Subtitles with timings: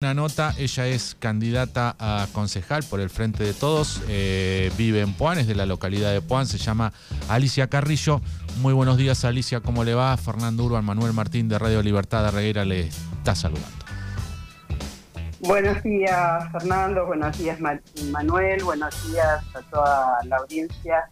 [0.00, 5.12] Una nota, ella es candidata a concejal por el Frente de Todos, eh, vive en
[5.12, 6.92] Puan, es de la localidad de Puan, se llama
[7.28, 8.20] Alicia Carrillo.
[8.60, 10.16] Muy buenos días Alicia, ¿cómo le va?
[10.16, 13.66] Fernando Urban, Manuel Martín de Radio Libertad de Reguera le está saludando.
[15.40, 17.58] Buenos días Fernando, buenos días
[18.12, 21.08] Manuel, buenos días a toda la audiencia.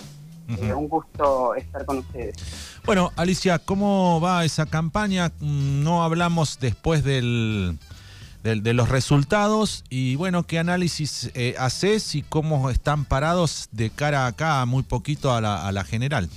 [0.49, 2.37] Eh, un gusto estar con ustedes.
[2.85, 5.33] Bueno, Alicia, ¿cómo va esa campaña?
[5.41, 7.81] Mm, no hablamos después del
[8.55, 14.27] de, los resultados y bueno, qué análisis eh, haces y cómo están parados de cara
[14.27, 16.29] acá muy poquito a la, general.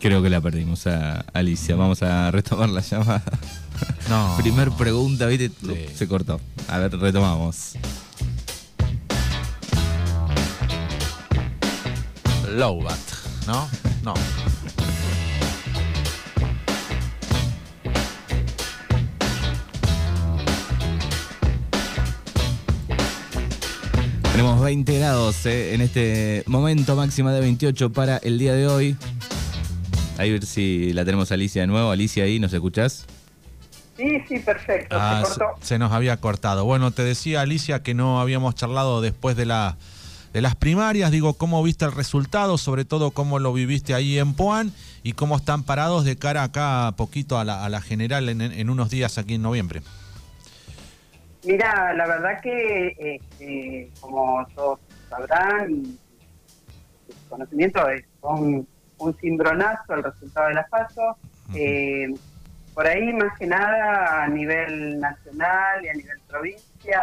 [0.00, 1.76] Creo que la perdimos a Alicia.
[1.76, 3.22] Vamos a retomar la llamada.
[4.08, 4.36] No.
[4.42, 5.50] Primer pregunta, ¿viste?
[5.94, 6.40] Se cortó.
[6.68, 7.74] A ver, retomamos.
[12.48, 12.98] Lowbat,
[13.46, 13.68] ¿no?
[14.02, 14.14] No.
[24.38, 28.96] Tenemos 20 grados eh, en este momento, máxima de 28 para el día de hoy.
[30.16, 31.90] Ahí ver si la tenemos Alicia de nuevo.
[31.90, 33.04] Alicia, ahí, ¿nos escuchás?
[33.96, 34.94] Sí, sí, perfecto.
[34.94, 35.44] se, ah, cortó.
[35.60, 36.64] se, nos había cortado.
[36.64, 39.76] Bueno, te decía Alicia que no habíamos charlado después de, la,
[40.32, 41.10] de las primarias.
[41.10, 42.58] Digo, ¿cómo viste el resultado?
[42.58, 44.72] Sobre todo, ¿cómo lo viviste ahí en Puan?
[45.02, 49.34] Y cómo están parados de cara acá poquito a la, general en unos días aquí
[49.34, 49.82] en noviembre.
[51.44, 55.98] Mira, la verdad que, este, como todos sabrán, y
[57.28, 58.66] conocimiento es un,
[58.98, 61.16] un cimbronazo el resultado de la FASO.
[61.54, 62.08] Eh,
[62.74, 67.02] por ahí, más que nada, a nivel nacional y a nivel provincia,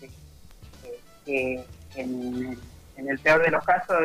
[0.00, 1.64] este,
[1.96, 2.58] en,
[2.96, 3.96] el peor de los casos,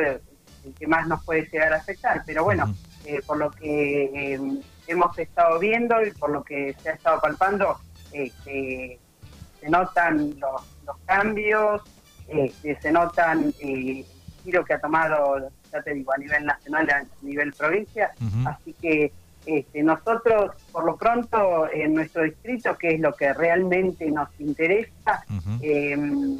[0.64, 2.22] el que más nos puede llegar a afectar.
[2.26, 2.74] Pero bueno,
[3.06, 4.40] eh, por lo que eh,
[4.86, 7.78] hemos estado viendo y por lo que se ha estado palpando,
[8.12, 8.98] este,
[9.60, 10.62] se notan los,
[11.06, 11.82] cambios,
[12.28, 14.06] este, se notan eh, el
[14.42, 18.10] giro que ha tomado, ya te digo, a nivel nacional, a nivel provincia,
[18.46, 19.12] así que
[19.46, 25.24] este, nosotros, por lo pronto, en nuestro distrito, que es lo que realmente nos interesa,
[25.62, 26.38] em,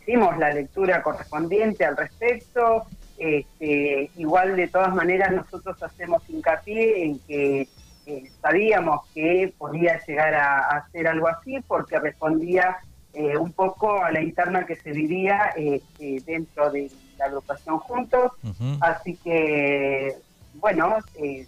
[0.00, 2.84] hicimos la lectura correspondiente al respecto.
[3.16, 7.68] Este, igual, de todas maneras, nosotros hacemos hincapié en que
[8.06, 12.76] eh, sabíamos que podía llegar a, hacer algo así porque respondía
[13.14, 18.32] eh, un poco a la interna que se vivía este, dentro de la agrupación Juntos.
[18.80, 20.16] Así que,
[20.54, 21.46] bueno, eh,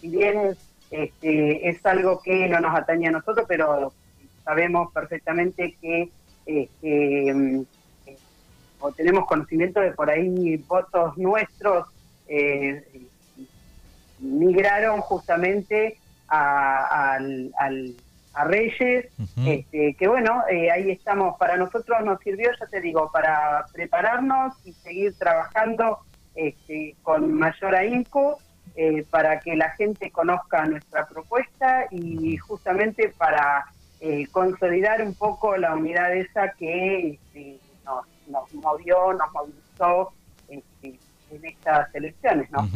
[0.00, 0.56] si bien
[0.90, 3.92] este, es algo que no nos atañe a nosotros, pero
[4.44, 6.08] sabemos perfectamente que
[6.46, 7.64] este, mm,
[8.80, 11.86] o tenemos conocimiento de por ahí votos nuestros
[14.22, 17.18] migraron justamente a,
[18.34, 19.06] a Reyes,
[19.44, 24.54] este, que bueno, eh, ahí estamos, para nosotros nos sirvió, ya te digo, para prepararnos
[24.64, 25.98] y seguir trabajando
[26.34, 28.38] este, con mayor ahínco
[28.74, 33.66] eh, para que la gente conozca nuestra propuesta y justamente para
[34.00, 40.12] eh, consolidar un poco la unidad esa que este, nos, nos movió, nos movilizó
[40.48, 40.98] este,
[41.30, 42.66] en estas elecciones, ¿no?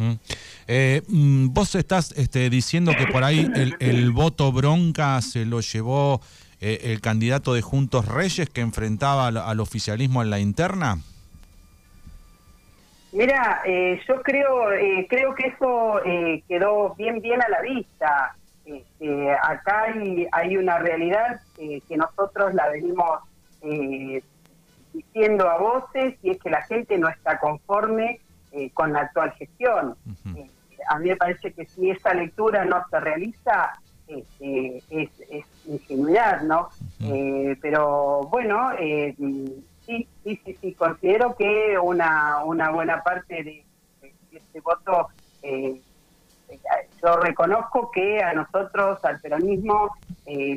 [0.67, 6.19] Eh, mm, vos estás este, diciendo que por ahí el, voto bronca se lo llevó
[6.59, 10.97] eh, el candidato de Juntos Reyes que enfrentaba al, oficialismo en la interna.
[13.13, 14.67] Mira, eh, yo creo
[15.07, 16.01] creo que eso
[16.47, 18.35] quedó bien bien a la vista.
[18.65, 23.21] Este, acá hay, hay una realidad que nosotros la venimos
[24.93, 28.19] diciendo a voces y es que la gente no está conforme
[28.73, 29.95] con la actual gestión.
[30.89, 33.73] A mí me parece que si esa lectura no se realiza,
[34.07, 35.09] este, es,
[35.65, 36.69] ingenuidad, ¿no?
[37.01, 43.65] Eh, pero bueno, eh, sí, sí, sí, sí, considero que una, una buena parte de,
[44.31, 45.09] este voto,
[45.41, 45.81] eh,
[47.03, 49.91] yo reconozco que a nosotros, al peronismo,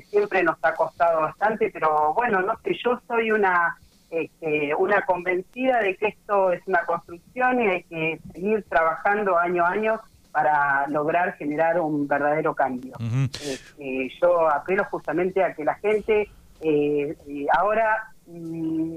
[0.08, 3.76] siempre nos ha costado bastante, pero bueno, no sé, yo soy una...
[4.10, 9.64] Este, una convencida de que esto es una construcción y hay que seguir trabajando año
[9.64, 10.00] a año
[10.32, 12.94] para lograr generar un verdadero cambio.
[13.34, 16.28] Este, yo apelo justamente a que la gente
[16.60, 18.94] eh, eh, ahora mm,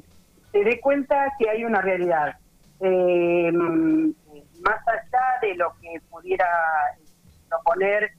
[0.51, 2.35] se dé cuenta que hay una realidad.
[2.79, 6.45] Eh, más allá de lo que pudiera
[7.49, 8.11] proponer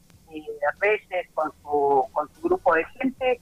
[0.80, 3.40] Reyes con su, con su grupo de gente,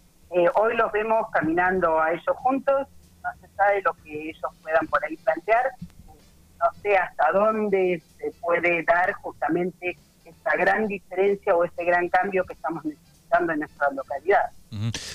[0.55, 2.87] hoy los vemos caminando a ellos juntos,
[3.23, 5.71] más allá de lo que ellos puedan por ahí plantear,
[6.07, 12.45] no sé hasta dónde se puede dar justamente esta gran diferencia o este gran cambio
[12.45, 13.13] que estamos necesitando.
[13.53, 14.51] en nuestra localidad.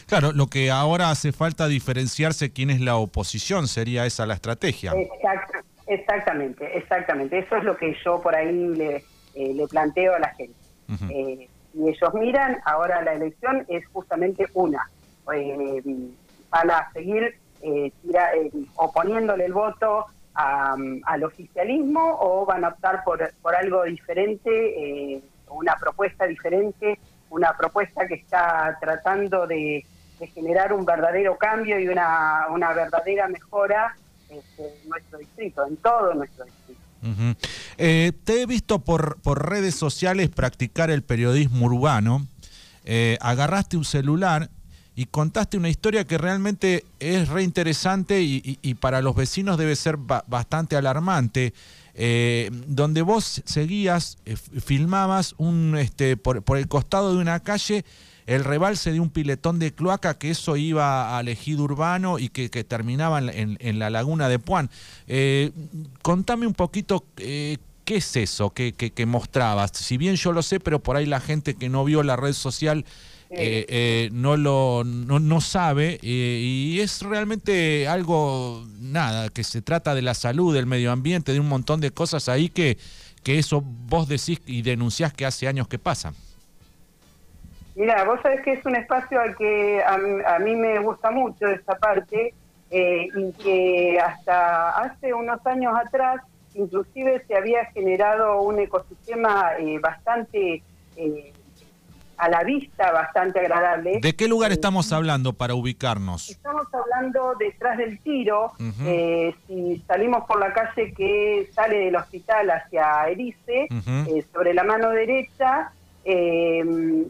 [0.07, 4.93] Claro, lo que ahora hace falta diferenciarse quién es la oposición, sería esa la estrategia.
[5.85, 7.37] exactamente, exactamente.
[7.37, 9.03] Eso es lo que yo por ahí le,
[9.35, 10.55] eh, le planteo a la gente.
[11.11, 14.89] Eh, y ellos miran, ahora la elección es justamente una.
[15.33, 15.83] Eh,
[16.49, 17.37] van a seguir
[18.75, 26.25] oponiéndole el voto al oficialismo o van a optar por, por algo diferente, una propuesta
[26.25, 26.99] diferente
[27.29, 29.85] una propuesta que está tratando de,
[30.33, 33.95] generar un verdadero cambio y una, una verdadera mejora
[34.29, 36.81] este, en nuestro distrito, en todo nuestro distrito.
[37.77, 42.25] Eh, te he visto por, por redes sociales practicar el periodismo urbano.
[42.83, 44.49] Eh, agarraste un celular
[44.97, 49.95] y contaste una historia que realmente es reinteresante y, y, para los vecinos debe ser
[49.97, 51.53] bastante alarmante.
[51.93, 57.85] Eh, donde vos seguías, eh, filmabas un, este, por, el costado de una calle
[58.25, 62.49] el rebalse de un piletón de cloaca, que eso iba al ejido urbano y que,
[62.63, 64.69] terminaba en, la laguna de Puan.
[65.07, 65.51] Eh,
[66.01, 69.71] contame un poquito qué es eso que, que, mostrabas.
[69.75, 72.33] Si bien yo lo sé, pero por ahí la gente que no vio la red
[72.33, 72.83] social
[73.29, 79.93] eh, eh, no lo no, sabe eh, y es realmente algo nada que se trata
[79.95, 82.77] de la salud del medio ambiente de un montón de cosas ahí que
[83.25, 86.13] que eso vos decís y denunciás que hace años que pasan.
[87.75, 91.77] Mira, vos sabés que es un espacio al que a, mí me gusta mucho esta
[91.77, 92.33] parte
[92.71, 96.21] y que hasta hace unos años atrás
[96.55, 99.51] inclusive se había generado un ecosistema
[99.81, 100.63] bastante
[102.17, 103.99] a la vista bastante agradable.
[104.01, 106.29] ¿De qué lugar estamos hablando para ubicarnos?
[106.29, 108.53] Estamos hablando detrás del tiro.
[108.85, 114.63] Eh, si salimos por la calle que sale del hospital hacia Erice, eh, sobre la
[114.63, 115.71] mano derecha,
[116.05, 116.63] eh,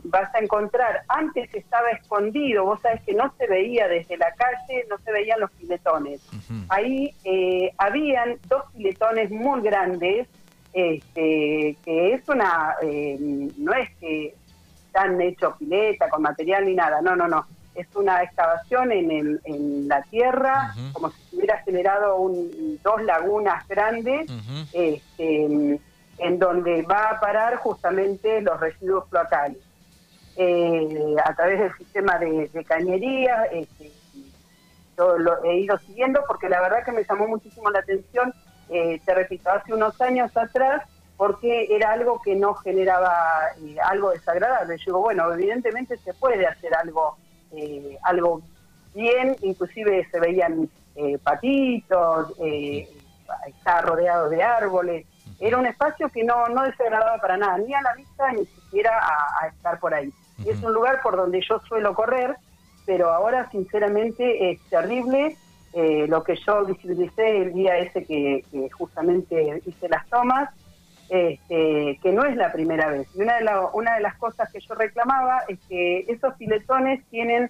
[0.05, 4.85] vas a encontrar, antes estaba escondido, vos sabés que no se veía desde la calle,
[4.89, 6.21] no se veían los piletones.
[6.67, 7.13] Ahí
[7.77, 10.27] habían dos piletones muy grandes,
[10.73, 12.75] este, que es una,
[13.57, 14.35] no es que
[14.93, 17.45] han hecho pileta con material ni nada, no, no, no.
[17.75, 23.67] Es una excavación en, en la tierra, como si se hubiera generado un, dos lagunas
[23.67, 24.31] grandes,
[24.73, 25.79] este,
[26.17, 29.59] en donde va a parar justamente los residuos cloacales.
[30.37, 33.91] Eh, a través del sistema de, cañería, este,
[34.97, 38.33] yo lo he ido siguiendo porque la verdad que me llamó muchísimo la atención,
[38.69, 40.83] eh, te repito, hace unos años atrás
[41.17, 43.11] porque era algo que no generaba
[43.59, 44.77] eh, algo desagradable.
[44.77, 47.17] Yo digo, bueno, evidentemente se puede hacer algo,
[47.51, 48.41] eh, algo
[48.93, 52.33] bien, inclusive se veían eh, patitos,
[53.47, 55.05] estaba rodeado de árboles.
[55.39, 58.91] Era un espacio que no, no desagradaba para nada, ni a la vista ni siquiera
[59.41, 60.11] a, estar por ahí.
[60.45, 62.35] Y es un lugar por donde yo suelo correr,
[62.85, 65.35] pero ahora sinceramente es terrible.
[65.73, 70.49] lo que yo visibilicé el día ese que justamente hice las tomas,
[71.09, 73.07] este, que no es la primera vez.
[73.15, 77.49] Y una de, una de las cosas que yo reclamaba es que esos filetones tienen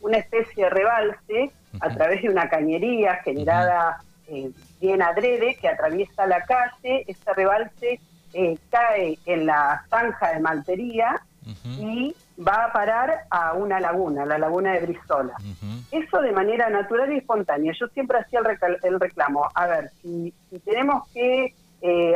[0.00, 6.26] una especie de rebalse a través de una cañería generada eh, bien adrede que atraviesa
[6.26, 7.04] la calle.
[7.06, 8.00] Este rebalse
[8.32, 11.22] eh, cae en la zanja de Maltería
[11.64, 15.34] y va a parar a una laguna, la laguna de Brizola.
[15.90, 17.72] Eso de manera natural y espontánea.
[17.78, 18.40] Yo siempre hacía
[18.82, 19.48] el, reclamo.
[19.54, 20.32] A ver, si
[20.64, 21.54] tenemos que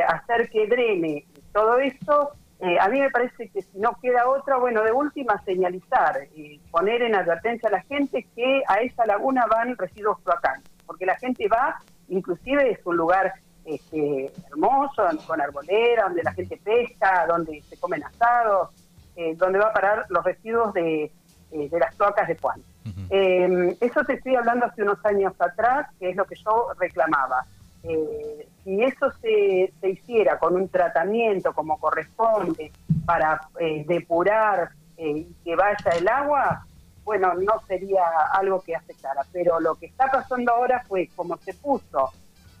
[0.07, 4.57] hacer que drene todo esto, eh, a mí me parece que si no queda otra,
[4.57, 9.45] bueno, de última señalizar, y poner en advertencia a la gente que a esa laguna
[9.45, 13.33] van residuos cloacales, porque la gente va, inclusive es un lugar
[13.65, 18.69] este, hermoso, con arbolera, donde la gente pesca, donde se comen asados,
[19.15, 21.11] eh, donde va a parar los residuos de,
[21.51, 22.61] las cloacas de Puan.
[23.09, 27.45] eso te estoy hablando hace unos años atrás, que es lo que yo reclamaba.
[27.87, 32.71] Eh, si eso se, hiciera con un tratamiento como corresponde
[33.05, 36.65] para eh, depurar eh, y que vaya el agua,
[37.05, 38.03] bueno, no sería
[38.33, 39.21] algo que afectara.
[39.31, 42.11] Pero lo que está pasando ahora fue como se puso,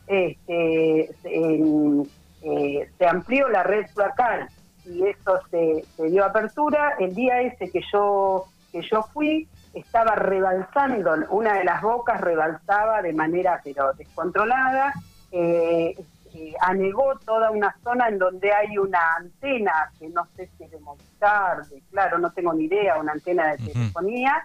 [0.07, 4.47] este, se amplió la red cloacal
[4.85, 6.95] y eso se, se, dio apertura.
[6.99, 13.01] El día ese que yo, que yo fui, estaba rebalsando, una de las bocas rebalsaba
[13.01, 14.93] de manera pero descontrolada
[15.31, 15.95] eh,
[16.33, 20.71] eh, anegó toda una zona en donde hay una antena que no sé si es
[20.71, 24.43] de Movistar, claro, no tengo ni idea, una antena de telefonía,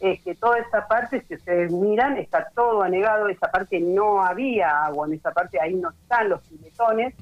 [0.00, 4.84] es que toda esa parte, si ustedes miran, está todo anegado, esa parte no había
[4.84, 7.14] agua, en esa parte ahí no están los piletones,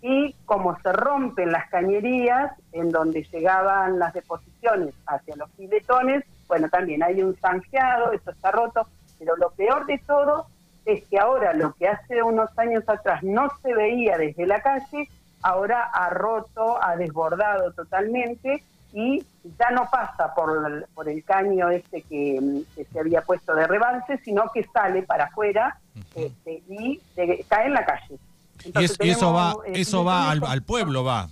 [0.00, 6.68] y como se rompen las cañerías en donde llegaban las deposiciones hacia los filetones, bueno,
[6.68, 10.46] también hay un zanjeado, eso está roto, pero lo peor de todo
[10.84, 15.08] es que ahora lo que hace unos años atrás no se veía desde la calle,
[15.42, 18.62] ahora ha roto, ha desbordado totalmente
[18.92, 19.24] y
[19.58, 22.62] ya no pasa por, por el caño este que,
[22.92, 25.78] se había puesto de rebalse, sino que sale para afuera
[26.14, 27.00] este, y
[27.48, 28.18] cae en la calle.
[28.64, 31.28] y, eso va, eh, eso va al, pueblo, va.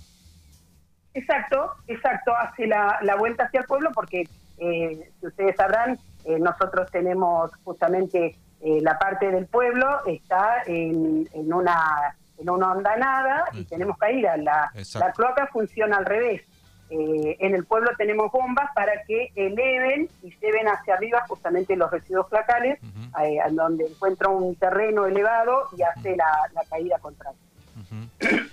[1.13, 4.27] Exacto, exacto, hace la, la vuelta hacia el pueblo porque,
[4.57, 11.53] eh, si ustedes sabrán, eh, nosotros tenemos justamente la parte del pueblo, está en, en
[11.53, 14.35] una en una ondanada y tenemos caída.
[14.37, 16.41] La, la cloaca funciona al revés.
[16.89, 21.89] Eh, en el pueblo tenemos bombas para que eleven y lleven hacia arriba justamente los
[21.89, 22.79] residuos flacales,
[23.23, 26.27] eh, donde encuentra un terreno elevado y hace la,
[26.69, 27.39] caída contraria.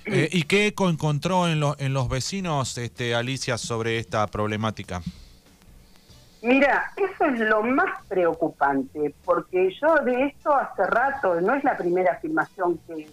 [0.06, 5.02] Eh, ¿Y qué encontró en, en los vecinos, este, Alicia, sobre esta problemática?
[6.42, 11.76] Mira, eso es lo más preocupante, porque yo de esto hace rato, no es la
[11.76, 13.08] primera afirmación que,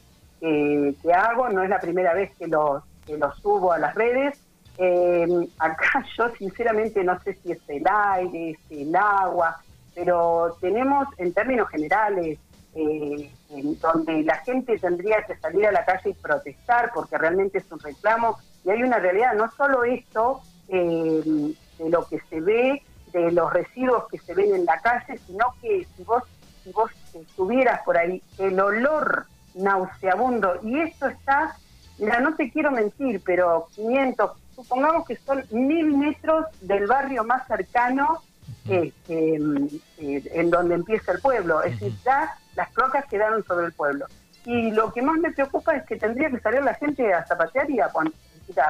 [1.11, 4.39] hago, no es la primera vez que lo, que lo subo a las redes,
[4.77, 5.25] eh,
[5.57, 9.57] acá yo sinceramente no sé si es el aire, es el agua,
[9.95, 12.37] pero tenemos en términos generales,
[12.75, 17.59] eh, en donde la gente tendría que salir a la calle y protestar porque realmente
[17.59, 22.41] es un reclamo y hay una realidad, no solo esto eh, de lo que se
[22.41, 22.83] ve,
[23.21, 26.23] de los residuos que se ven en la calle, sino que si vos,
[26.63, 31.55] si vos estuvieras por ahí, el olor nauseabundo y esto está,
[31.97, 37.47] mira, no te quiero mentir, pero 500, supongamos que son mil metros del barrio más
[37.47, 38.21] cercano
[38.67, 41.63] este, eh, en donde empieza el pueblo.
[41.63, 44.05] Es decir, ya las cloacas quedaron sobre el pueblo.
[44.45, 47.69] Y lo que más me preocupa es que tendría que salir la gente a zapatear
[47.69, 47.89] y a,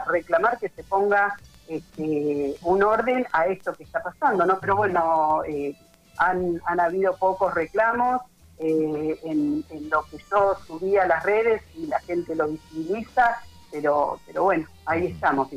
[0.07, 1.35] reclamar que se ponga
[1.67, 4.59] este, un orden a esto que está pasando, ¿no?
[4.59, 5.75] Pero bueno, eh,
[6.17, 8.21] han, han habido pocos reclamos,
[8.57, 13.37] eh, en, lo que yo subí a las redes y la gente lo visibiliza,
[13.71, 15.49] pero, pero bueno, ahí estamos.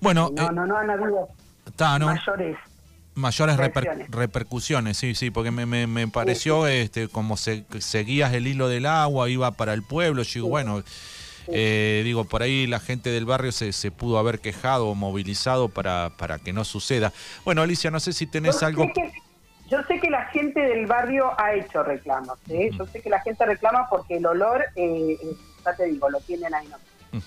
[0.00, 1.28] Bueno, no, eh, no, no han habido
[1.78, 2.56] mayores
[3.14, 3.58] mayores
[4.08, 9.28] repercusiones, sí, sí, porque me, me, pareció este como se, seguías el hilo del agua,
[9.28, 10.82] iba para el pueblo, yo digo, bueno,
[11.52, 15.68] eh, digo, por ahí la gente del barrio se, se pudo haber quejado o movilizado
[15.68, 17.12] para, para que no suceda.
[17.44, 18.86] Bueno, Alicia, no sé si tenés algo...
[19.70, 22.70] Yo sé que la gente del barrio ha hecho reclamos, ¿eh?
[22.76, 26.18] yo sé que la gente reclama porque el olor, eh, eh, ya te digo, lo
[26.20, 26.66] tienen ahí.
[26.66, 27.20] ¿no?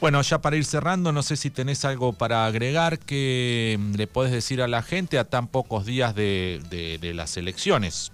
[0.00, 4.06] Bueno, ya para ir cerrando, no sé si tenés algo para agregar que mm, le
[4.06, 8.12] podés decir a la gente a tan pocos días de, de las elecciones.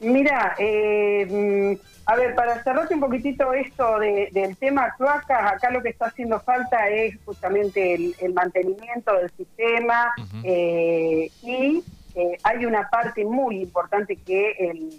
[0.00, 5.82] Mira, eh, mm, a ver, para cerrarte un poquitito esto del tema cloacas, acá lo
[5.82, 12.88] que está haciendo falta es justamente el, mantenimiento del sistema eh, y eh, hay una
[12.88, 14.90] parte muy importante que el,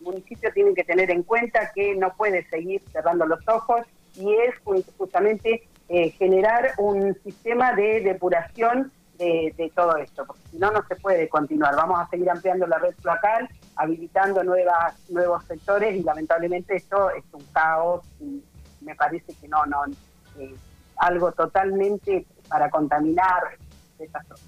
[0.00, 3.82] municipio tiene que tener en cuenta que no puede seguir cerrando los ojos
[4.16, 4.54] y es
[4.96, 10.96] justamente eh, generar un sistema de depuración de, todo esto, porque si no, no se
[10.96, 11.74] puede continuar.
[11.76, 17.24] Vamos a seguir ampliando la red local, habilitando nuevas, nuevos sectores y lamentablemente esto es
[17.32, 18.42] un caos y
[18.80, 19.84] me parece que no, no,
[20.38, 20.54] eh,
[20.98, 23.42] algo totalmente para contaminar
[23.98, 24.46] esas cosas.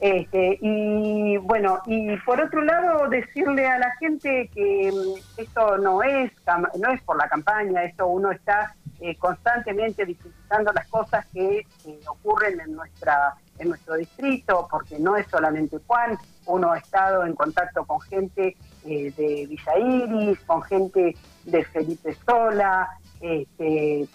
[0.00, 6.02] Este, y bueno, y por otro lado, decirle a la gente que mm, esto no
[6.04, 6.30] es,
[6.78, 12.00] no es por la campaña, esto uno está eh, constantemente visitando las cosas que eh,
[12.08, 17.34] ocurren en nuestra en nuestro distrito, porque no es solamente Juan, uno ha estado en
[17.34, 22.88] contacto con gente eh, de Villa Iris, con gente de Felipe Sola,
[23.20, 24.06] este,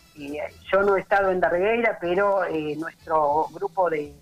[0.72, 2.42] yo no he estado en Darregueira, pero
[2.78, 4.14] nuestro grupo de,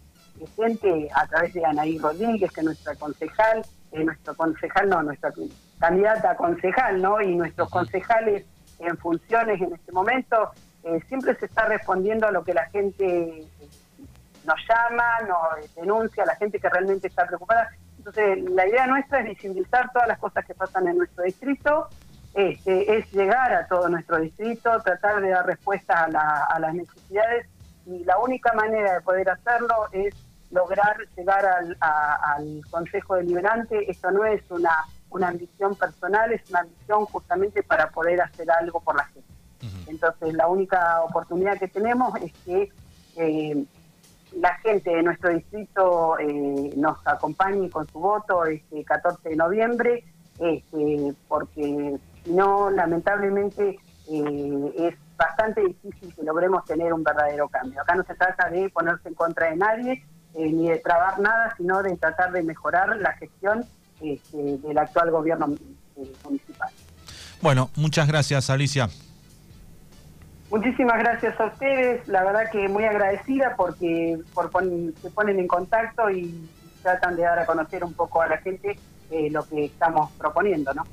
[0.55, 5.31] gente, a través de Anaí Rodríguez, que es nuestra concejal, nuestro concejal, no, nuestra
[5.79, 7.21] candidata a concejal, ¿no?
[7.21, 8.45] Y nuestros concejales
[8.79, 10.51] en funciones en este momento,
[10.83, 13.47] eh, siempre se está respondiendo a lo que la gente eh,
[14.45, 17.69] nos llama, nos denuncia, la gente que realmente está preocupada.
[17.97, 21.87] Entonces, la idea nuestra es visibilizar todas las cosas que pasan en nuestro distrito,
[22.33, 27.47] este, es llegar a todo nuestro distrito, tratar de dar respuesta a, las necesidades
[27.85, 30.15] y la única manera de poder hacerlo es
[30.49, 33.89] lograr llegar al, al Consejo Deliberante.
[33.91, 38.79] Esto no es una una ambición personal, es una ambición justamente para poder hacer algo
[38.79, 39.29] por la gente.
[39.87, 42.71] Entonces, la única oportunidad que tenemos es que
[43.17, 43.65] eh,
[44.39, 50.03] la gente de nuestro distrito eh, nos acompañe con su voto este 14 de noviembre,
[50.39, 57.81] este, porque si no, lamentablemente, eh, es bastante difícil que logremos tener un verdadero cambio.
[57.81, 61.53] Acá no se trata de ponerse en contra de nadie, eh, ni de trabar nada,
[61.57, 63.65] sino de tratar de mejorar la gestión
[64.01, 65.55] este, del actual gobierno
[66.23, 66.69] municipal.
[67.41, 68.89] Bueno, muchas gracias Alicia.
[70.51, 74.51] Muchísimas gracias a ustedes, la verdad que muy agradecida porque por
[75.01, 76.45] se ponen en contacto y
[76.83, 78.77] tratan de dar a conocer un poco a la gente
[79.29, 80.83] lo que estamos proponiendo, ¿no?